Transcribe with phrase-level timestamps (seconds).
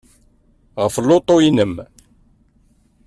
[0.83, 1.75] Ɣef lutu-inem?